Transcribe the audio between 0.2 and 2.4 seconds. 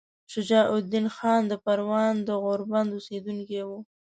شجاع الدین خان د پروان د